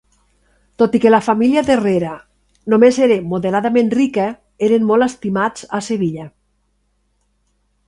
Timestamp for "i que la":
0.99-1.19